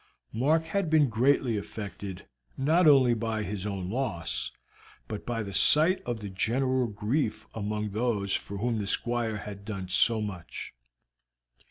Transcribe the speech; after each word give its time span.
Mark 0.33 0.63
had 0.63 0.89
been 0.89 1.09
greatly 1.09 1.57
affected, 1.57 2.25
not 2.57 2.87
only 2.87 3.13
by 3.13 3.43
his 3.43 3.67
own 3.67 3.87
loss, 3.87 4.49
but 5.07 5.27
by 5.27 5.43
the 5.43 5.53
sight 5.53 6.01
of 6.07 6.21
the 6.21 6.29
general 6.29 6.87
grief 6.87 7.45
among 7.53 7.91
those 7.91 8.33
for 8.33 8.57
whom 8.57 8.79
the 8.79 8.87
Squire 8.87 9.37
had 9.37 9.63
done 9.63 9.87
so 9.89 10.19
much. 10.19 10.73